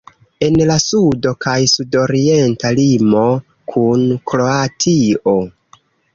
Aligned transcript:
En 0.45 0.55
la 0.69 0.77
sudo 0.83 1.33
kaj 1.45 1.53
sudorienta 1.73 2.73
limo 2.81 3.27
kun 3.75 4.09
Kroatio. 4.33 5.37